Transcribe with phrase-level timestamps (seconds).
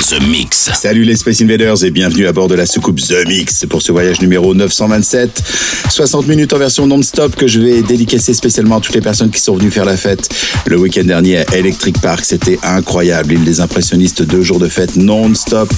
[0.00, 0.70] The Mix.
[0.74, 3.90] Salut les Space Invaders et bienvenue à bord de la soucoupe The Mix pour ce
[3.90, 5.42] voyage numéro 927.
[5.90, 9.40] 60 minutes en version non-stop que je vais dédicacer spécialement à toutes les personnes qui
[9.40, 10.28] sont venues faire la fête
[10.66, 12.24] le week-end dernier à Electric Park.
[12.24, 13.30] C'était incroyable.
[13.30, 15.72] L'île des impressionnistes, deux jours de fête non-stop.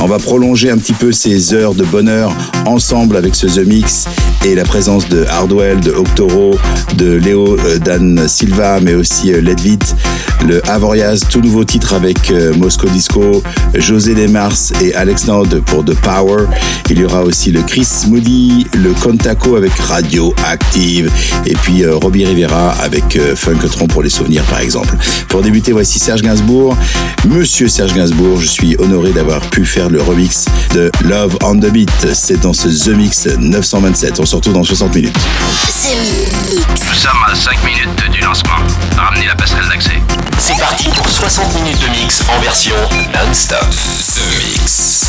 [0.00, 2.32] On va prolonger un petit peu ces heures de bonheur
[2.64, 4.06] ensemble avec ce The Mix
[4.44, 6.56] et la présence de Hardwell, de Octoro,
[6.96, 9.78] de Léo euh, Dan Silva, mais aussi euh, Ledvit,
[10.46, 13.42] le Avoriaz, tout nouveau titre avec euh, Moscow Disco,
[13.74, 16.46] José Desmars et Alex Node pour The Power.
[16.90, 21.10] Il y aura aussi le Chris Moody, le Contaco avec Radio Active
[21.44, 24.94] et puis euh, Robbie Rivera avec euh, Funkatron pour les souvenirs par exemple.
[25.28, 26.76] Pour débuter, voici Serge Gainsbourg.
[27.26, 31.70] Monsieur Serge Gainsbourg, je suis honoré d'avoir pu faire le remix de Love on the
[31.70, 31.90] Beat.
[32.14, 34.20] C'est dans ce The Mix 927.
[34.20, 35.16] On se retrouve dans 60 minutes.
[36.86, 38.56] Nous sommes à 5 minutes du lancement.
[38.96, 40.00] Ramenez la passerelle d'accès.
[40.38, 42.74] C'est parti pour 60 minutes de mix en version
[43.12, 43.55] non-stop.
[43.56, 45.06] The Mix.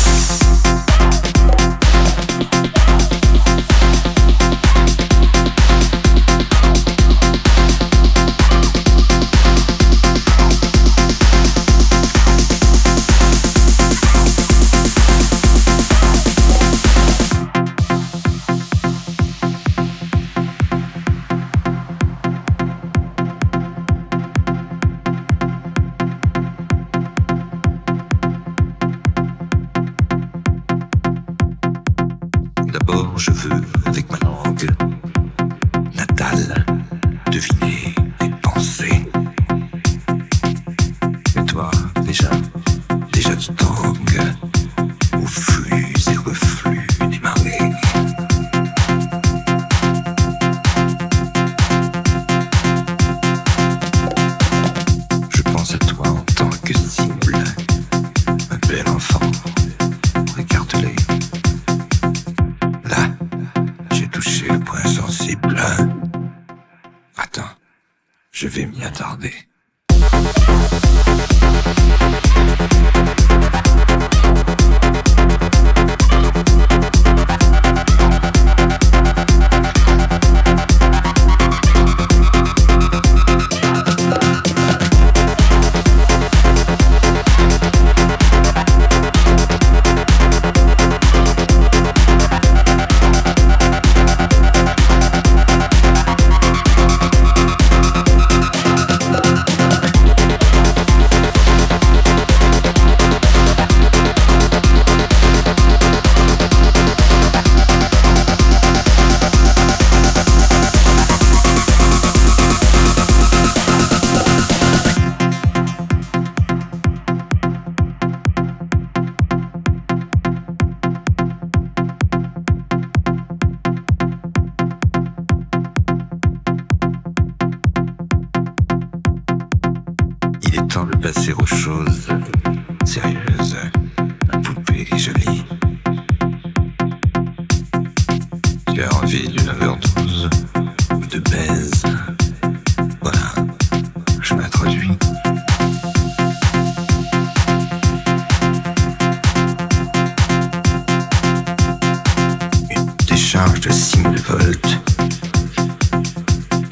[153.38, 154.78] De 6000 volts.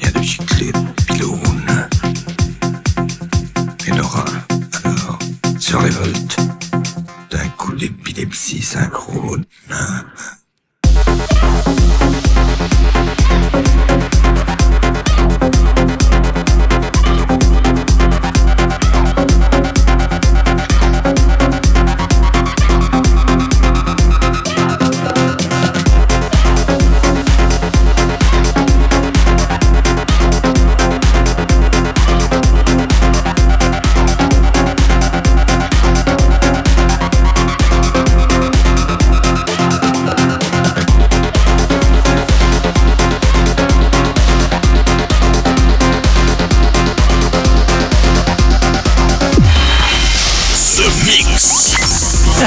[0.01, 1.87] Rien de giclée de pylône.
[3.87, 4.25] Et Nora,
[4.83, 5.19] alors,
[5.59, 6.37] se révolte
[7.31, 9.45] d'un coup d'épilepsie synchrone.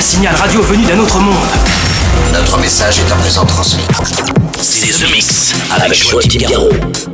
[0.00, 1.37] Un signal radio venu d'un autre monde.
[2.32, 3.85] Notre message est à présent transmis.
[4.58, 7.10] C'est The Mix avec Joachim Garraud.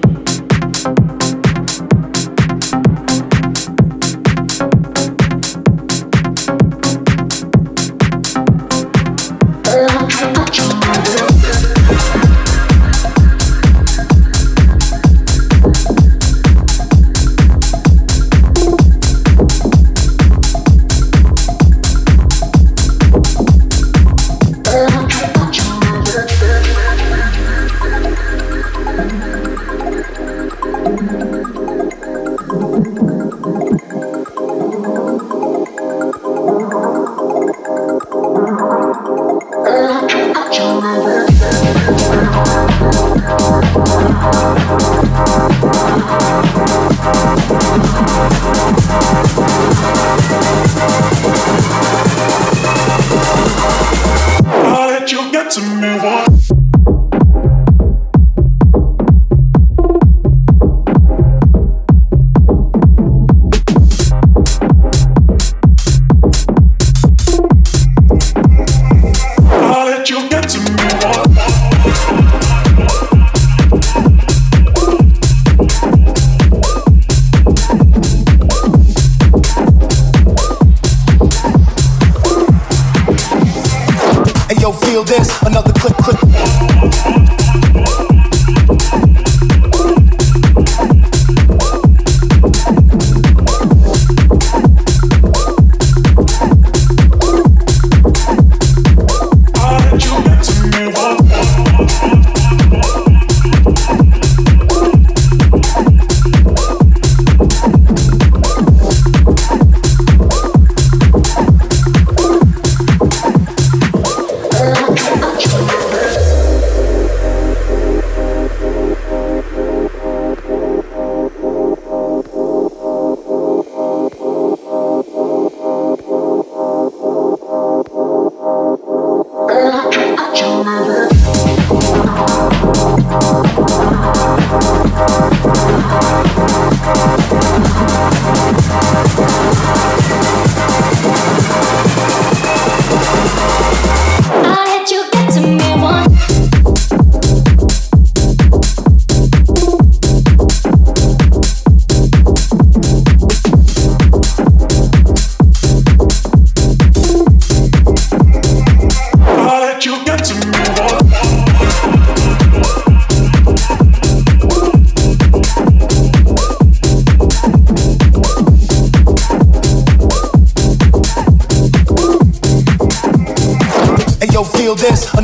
[55.57, 56.16] to me.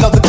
[0.05, 0.13] Up.
[0.15, 0.22] Oh,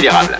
[0.00, 0.39] considérable.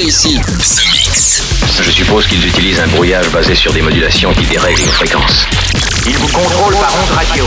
[0.00, 0.40] ici.
[1.82, 5.46] Je suppose qu'ils utilisent un brouillage basé sur des modulations qui dérèglent nos fréquences.
[6.06, 7.46] Ils vous contrôlent par ondes radio.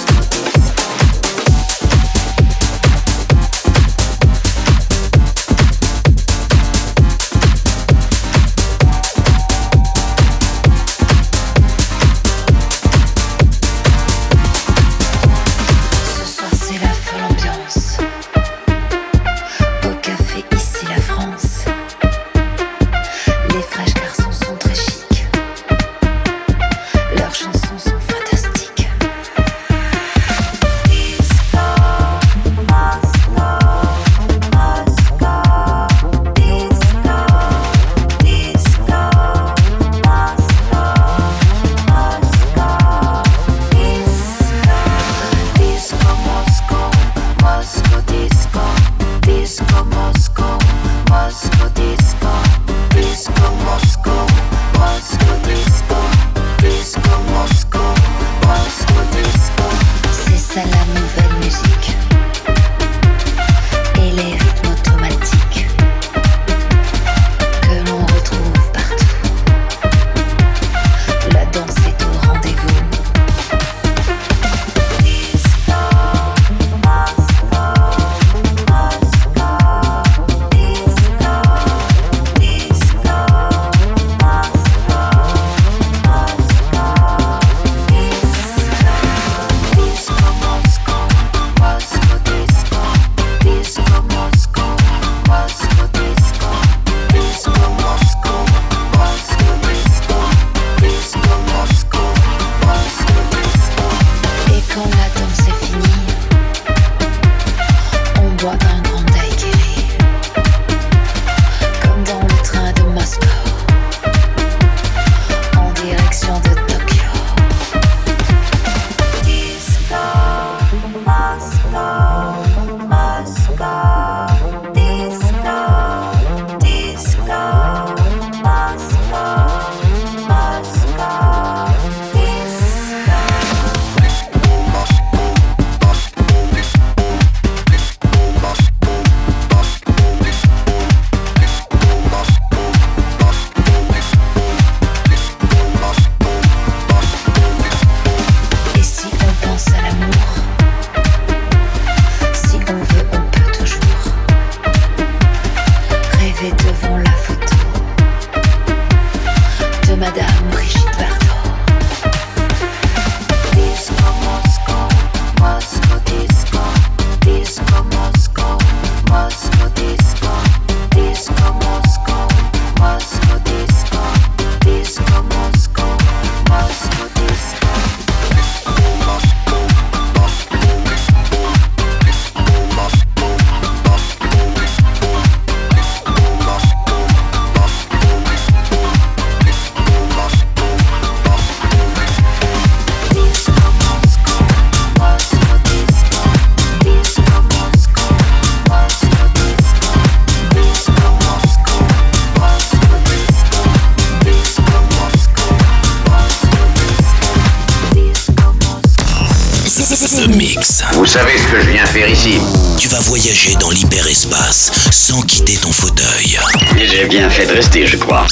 [214.91, 216.37] Sans quitter ton fauteuil.
[216.77, 218.25] J'ai bien fait de rester, je crois.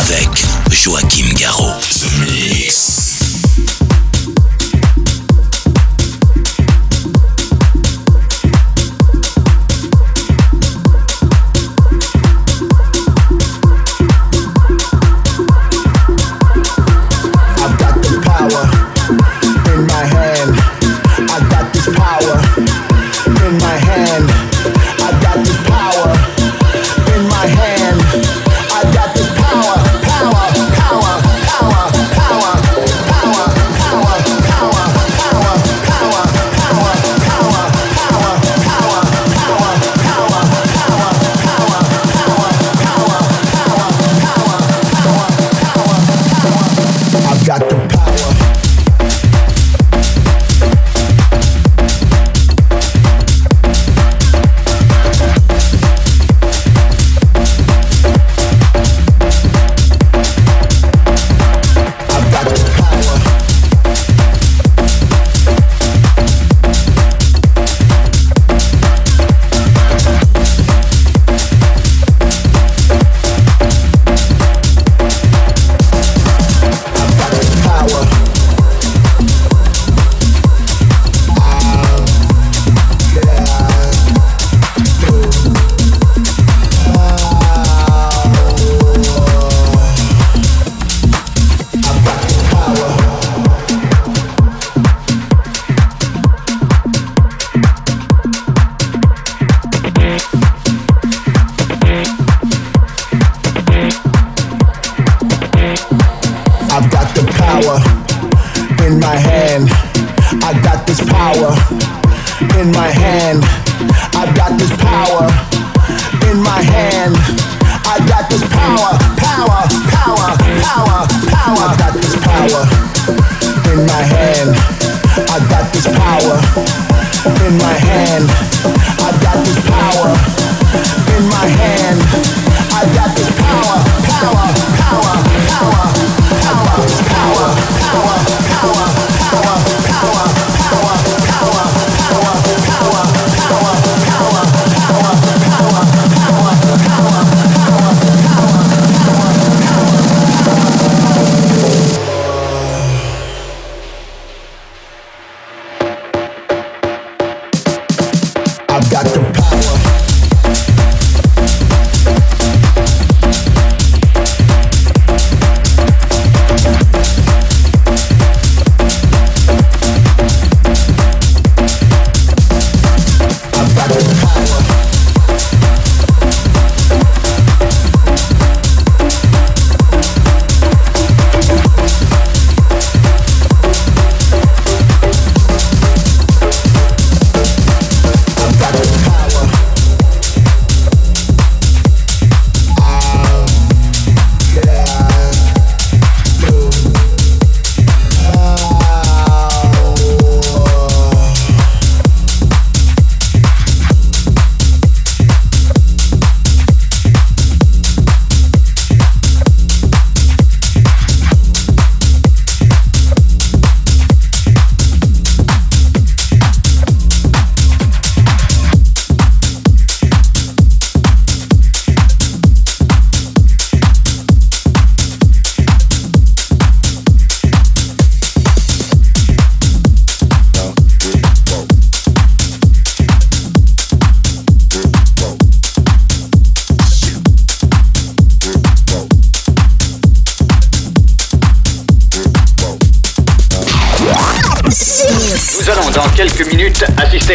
[0.00, 0.28] Avec
[0.70, 1.78] Joachim Garraud.
[1.80, 2.81] The Mix.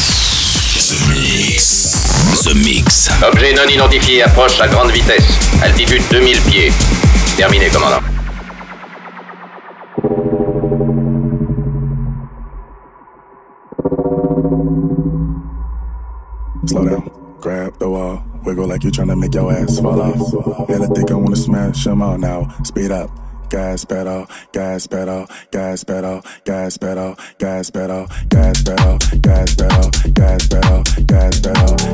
[0.89, 2.43] The Mix.
[2.45, 3.11] The Mix.
[3.23, 5.25] Objet non identifié approche à grande vitesse.
[5.63, 6.73] Altitude 2000 pieds.
[7.37, 8.01] Terminé, commandant.
[16.67, 20.15] Slow down, grab the wall, wiggle like you're trying to make your ass fall off.
[20.69, 22.47] And I think I wanna smash them all now.
[22.63, 23.11] Speed up,
[23.51, 30.49] gas pedal, gas pedal, gas pedal, gas pedal, gas pedal, gas pedal, gas pedal, gas
[30.49, 31.90] pedal, gas pedal,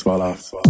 [0.00, 0.34] swallow.
[0.36, 0.69] swallow.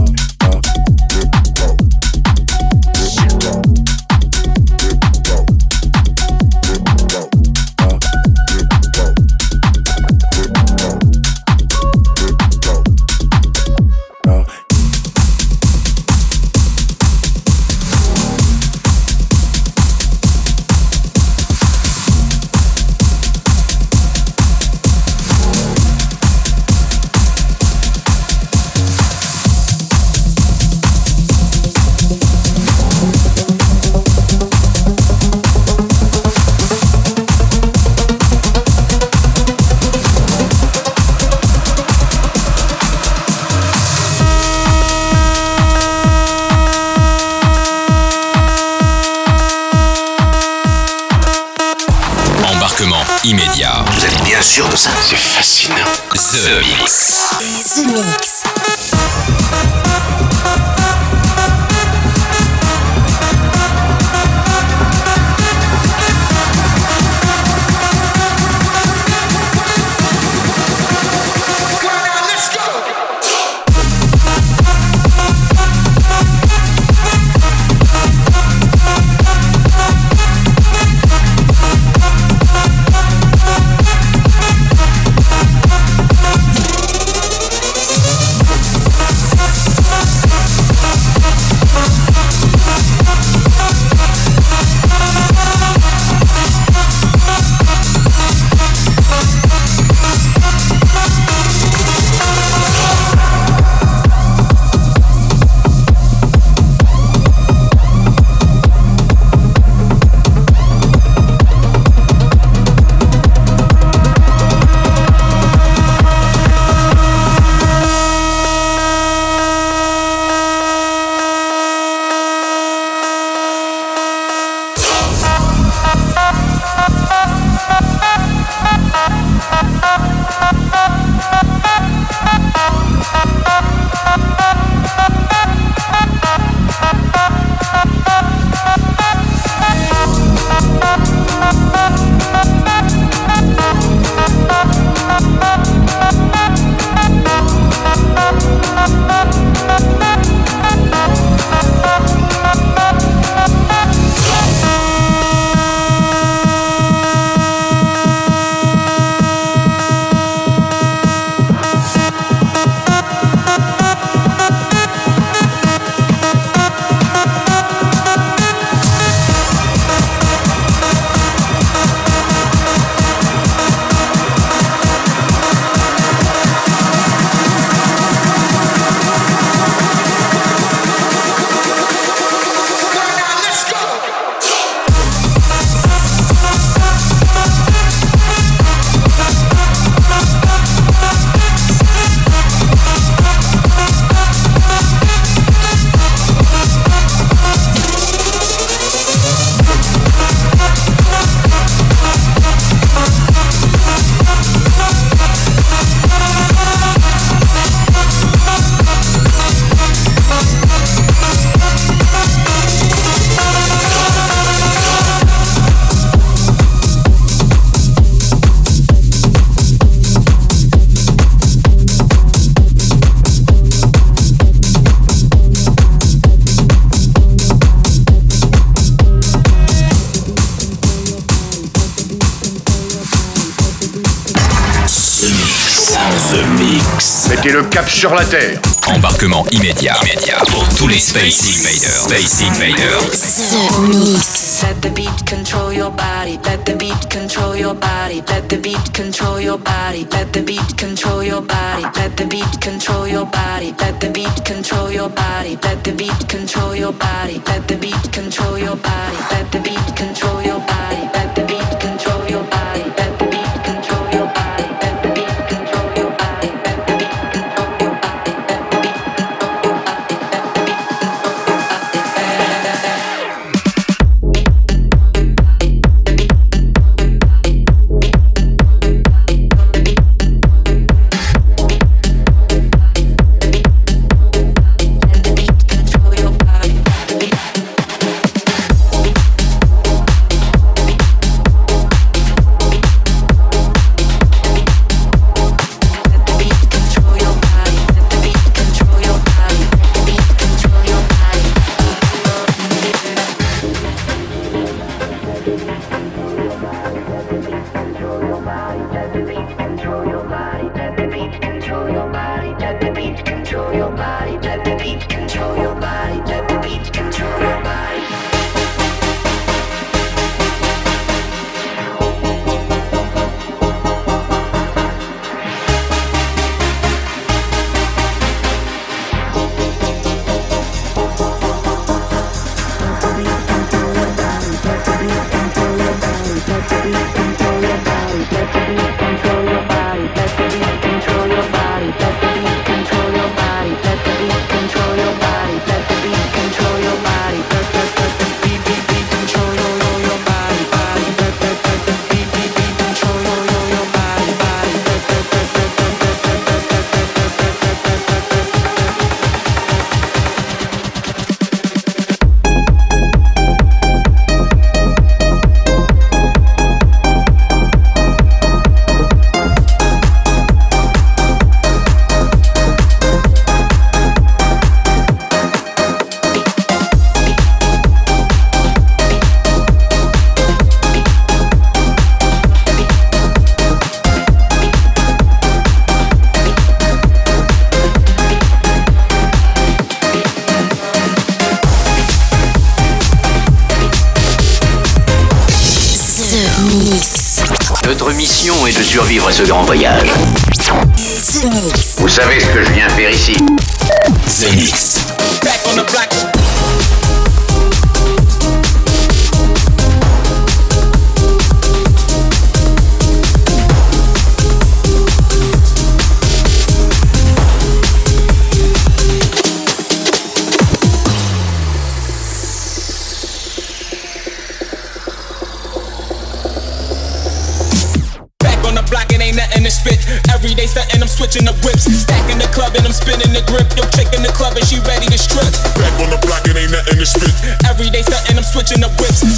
[237.71, 238.59] Cap sur la Terre.
[238.87, 242.03] Embarquement immédiat, immédiat pour tous les Space Invaders.
[242.09, 244.21] Space Invaders.
[244.63, 246.39] Let the beat control your body.
[246.45, 248.23] Let the beat control your body.
[248.29, 250.07] Let the beat control your body.
[250.13, 251.85] Let the beat control your body.
[251.97, 253.75] Let the beat control your body.
[253.79, 255.59] Let the beat control your body.
[255.63, 257.41] Let the beat control your body.
[257.47, 259.17] Let the beat control your body.
[259.31, 259.80] Let the beat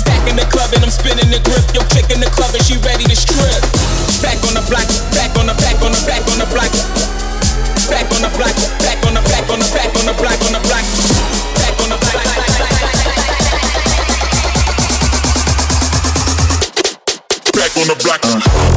[0.02, 0.10] whips.
[0.10, 1.62] Stacking the club and I'm spinning the grip.
[1.74, 3.62] Yo, chick in the club and she ready to strip.
[4.22, 6.72] Back on the block, back on the back on the back on the block.
[7.90, 10.52] Back on the block, back on the back on the back on the block on
[10.52, 10.86] the block.
[11.58, 12.22] Back on the block.
[17.52, 18.20] Back on the block.
[18.24, 18.71] Uh.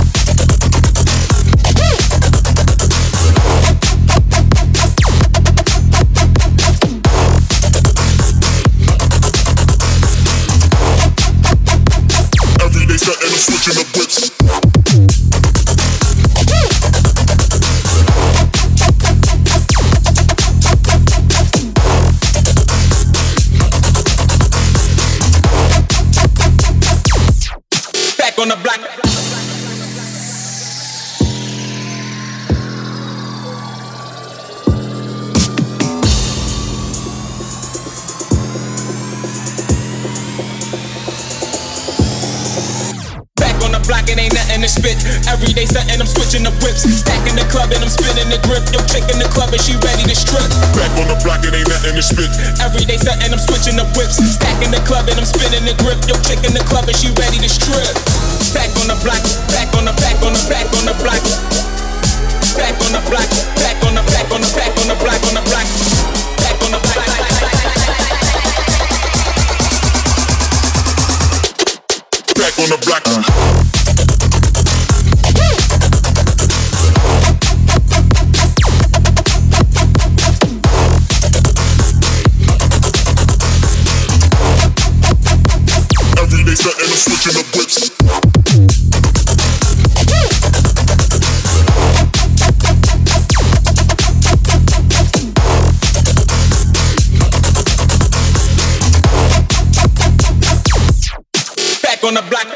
[102.18, 102.48] On the block.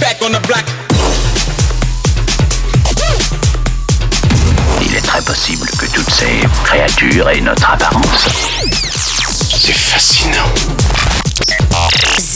[0.00, 0.64] Back on the block.
[4.82, 8.28] Il est très possible que toutes ces créatures aient notre apparence.
[9.58, 10.48] C'est fascinant.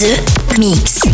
[0.01, 1.14] The Mix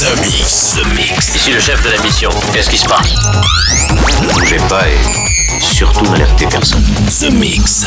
[0.00, 0.76] The Mix.
[0.76, 1.34] The Mix.
[1.36, 2.30] Ici le chef de la mission.
[2.54, 3.14] Qu'est-ce qui se passe?
[4.22, 6.82] Ne bougez pas et surtout n'alertez personne.
[7.20, 7.84] The Mix.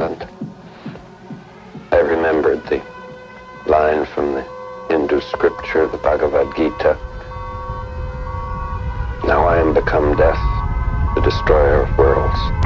[0.00, 0.24] Silent.
[1.92, 2.82] I remembered the
[3.66, 4.42] line from the
[4.88, 6.96] Hindu scripture, the Bhagavad Gita.
[9.26, 10.40] Now I am become death,
[11.16, 12.59] the destroyer of worlds.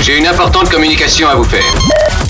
[0.00, 2.21] J'ai une importante communication à vous faire.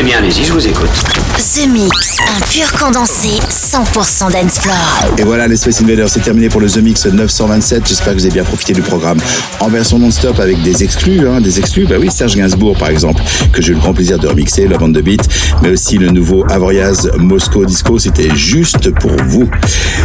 [0.00, 0.88] Eh bien, allez-y, je vous écoute.
[1.36, 4.74] The Mix, un pur condensé 100% dance floor.
[5.18, 7.86] Et voilà, les Space Invaders, c'est terminé pour le The Mix 927.
[7.86, 9.18] J'espère que vous avez bien profité du programme
[9.58, 11.86] en version non-stop avec des exclus, hein, des exclus.
[11.86, 13.22] Bah oui, Serge Gainsbourg, par exemple,
[13.52, 15.20] que j'ai eu le grand plaisir de remixer, la bande de beat,
[15.62, 17.98] mais aussi le nouveau Avoriaz Moscow Disco.
[17.98, 19.50] C'était juste pour vous.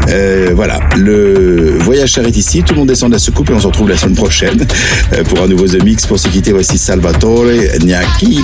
[0.09, 2.63] Euh, voilà, le voyage s'arrête ici.
[2.63, 4.67] Tout le monde descend de la soucoupe et on se retrouve la semaine prochaine
[5.13, 6.05] euh, pour un nouveau The Mix.
[6.05, 7.45] Pour se quitter, voici Salvatore
[7.79, 8.41] Gnacchi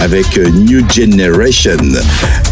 [0.00, 1.76] avec New Generation.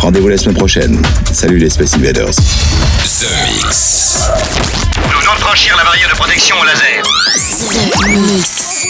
[0.01, 1.01] Rendez-vous la semaine prochaine.
[1.33, 2.35] Salut les Space Invaders.
[2.35, 4.19] The Mix.
[5.13, 7.03] Nous venons de franchir la barrière de protection au laser.
[8.01, 8.87] The Mix.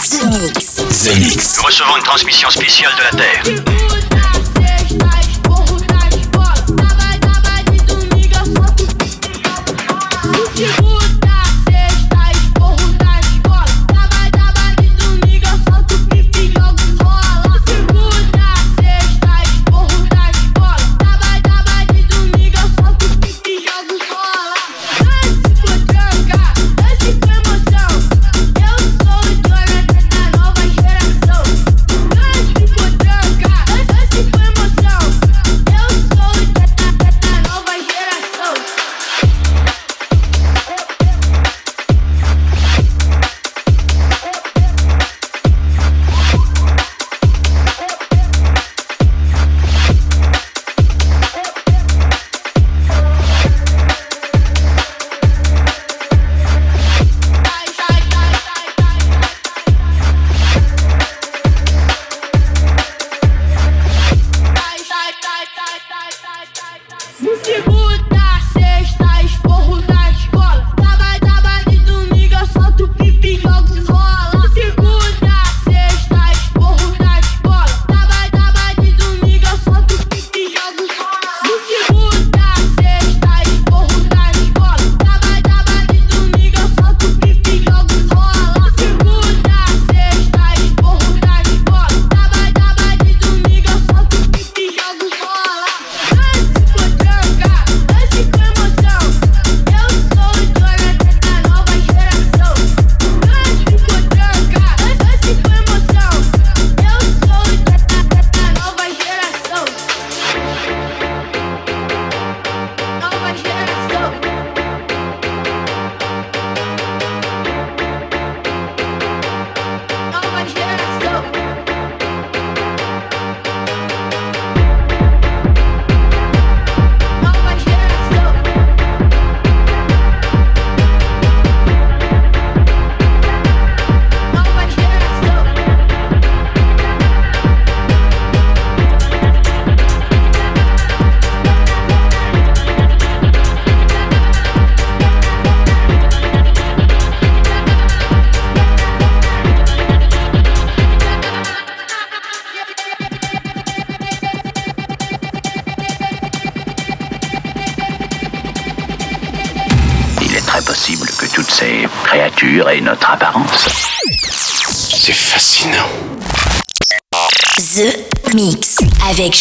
[0.00, 0.76] The Mix.
[1.04, 1.56] The Mix.
[1.58, 4.05] Nous recevons une transmission spéciale de la Terre.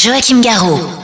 [0.05, 0.94] Joachim Garraud.